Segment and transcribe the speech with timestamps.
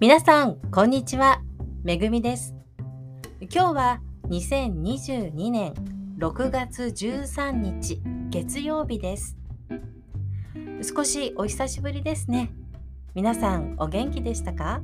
[0.00, 1.42] 皆さん、こんにちは。
[1.84, 2.54] めぐみです。
[3.38, 4.00] 今日は
[4.30, 5.74] 2022年
[6.16, 8.00] 6月13日
[8.30, 9.36] 月曜日です。
[10.80, 12.50] 少しお久しぶりですね。
[13.14, 14.80] 皆さんお元気でしたか？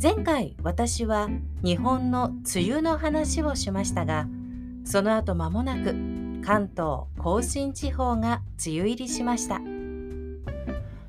[0.00, 1.28] 前回私は
[1.64, 4.28] 日本の梅雨の話をしましたが、
[4.84, 5.96] その後間もなく
[6.44, 9.60] 関東甲信地方が梅雨入りしました。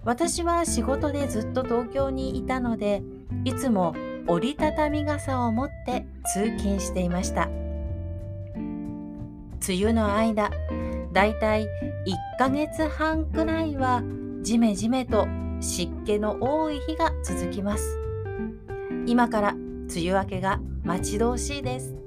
[0.07, 3.03] 私は仕事でずっと東京にいたので
[3.43, 3.93] いつも
[4.25, 7.49] 折りたたみ傘を持って通勤していました。
[9.67, 10.49] 梅雨の間
[11.11, 11.67] だいたい1
[12.39, 14.01] ヶ月半くらいは
[14.43, 15.27] ジメジメと
[15.59, 17.99] 湿気の多い日が続きます。
[19.07, 21.97] 今から梅雨明けが待ち遠しいです。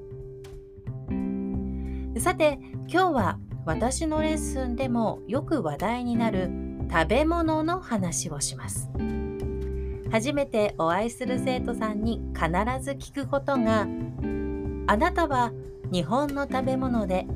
[2.17, 8.91] さて今日は私のレッスンでもよく話題になる食べ物の話をします。
[10.11, 12.49] 初めてお会いする生徒さんに必
[12.83, 13.87] ず聞くことが
[14.89, 15.53] あなたは
[15.93, 17.27] 日本の食べ物で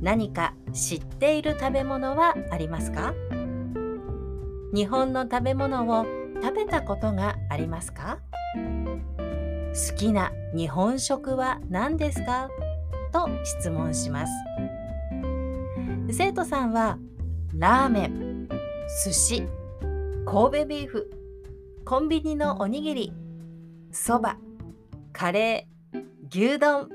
[0.00, 3.14] 何か知っている食べ物はありますか？
[4.72, 6.06] 日本の食べ物を
[6.40, 8.20] 食べたことがありますか？
[8.54, 12.48] 好きな日本食は何ですか？
[13.12, 14.32] と質問します。
[16.12, 16.98] 生徒さんは
[17.56, 18.29] ラーメン。
[18.92, 19.48] 寿司
[20.26, 21.10] 神戸ビーフ
[21.84, 23.12] コンビニのおにぎり
[23.92, 24.36] そば
[25.12, 26.88] カレー牛丼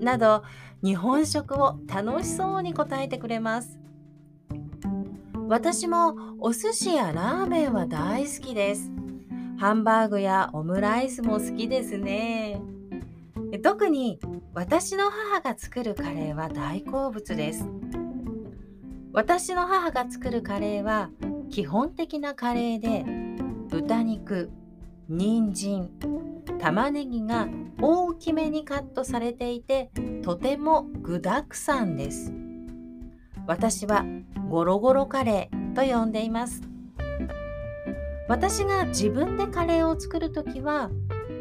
[0.00, 0.42] など
[0.82, 3.78] 日本食を楽しそうに答えてくれます。
[5.48, 8.90] 私もお寿司やラーメンは大好きです。
[9.56, 12.60] ハンバーグやオムライスも好きですね。
[13.62, 14.18] 特に
[14.52, 17.64] 私の母が作るカレーは大好物です。
[19.12, 21.08] 私の母が作るカレーは
[21.50, 23.04] 基本的なカレーで
[23.68, 24.50] 豚肉
[25.08, 25.90] 人参
[26.58, 27.48] 玉ねぎが
[27.80, 29.90] 大きめにカットされていて
[30.22, 32.32] とても具だくさんです。
[33.46, 34.04] 私は
[34.48, 36.62] ゴロゴロカレーと呼んでいます。
[38.28, 40.90] 私が自分でカレーを作るときは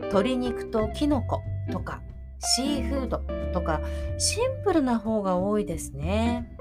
[0.03, 1.41] 鶏肉ときのこ、
[1.71, 2.01] とか
[2.39, 3.21] シーフード
[3.53, 3.81] とか
[4.19, 6.51] シンプルな方が多いですね。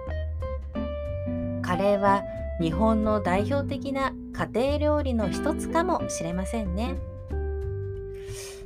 [1.61, 2.23] カレーは
[2.61, 6.97] 日本の代表的な家庭料理の一つかもしれませんね。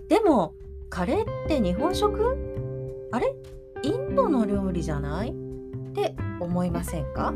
[0.08, 0.54] でも
[0.90, 2.36] カレーって日本食？
[3.12, 3.34] あれ？
[3.82, 5.30] インドの料理じゃない？
[5.30, 5.32] っ
[5.92, 7.32] て思いませんか？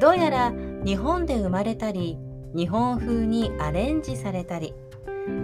[0.00, 0.52] どうやら
[0.84, 2.16] 日本で生まれたり
[2.54, 4.74] 日本風にアレンジされたり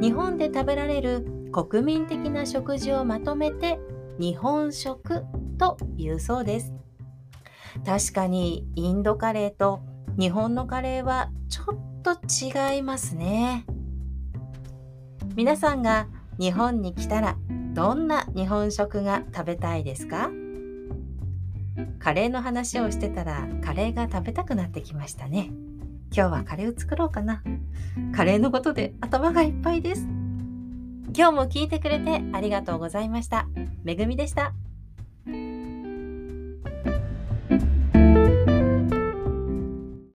[0.00, 3.78] 日本で食べられる国民的な食事をまとめて
[4.18, 5.24] 日本食
[5.58, 6.72] というそうです。
[7.84, 9.80] 確かにインドカレーと
[10.18, 12.18] 日本のカレーはちょっと
[12.74, 13.64] 違いますね。
[15.34, 17.36] 皆さんが日本に来たら
[17.74, 20.30] どんな日本食が食べたいですか？
[21.98, 25.50] カレーの話をしてたらカレーが食べたくなってきましたね。
[26.12, 27.42] 今日はカレーを作ろうかな。
[28.14, 30.06] カレーのことで頭がいっぱいです。
[31.14, 33.46] 今日も聞いてくれてありがとうございました。
[33.84, 34.54] めぐみでした。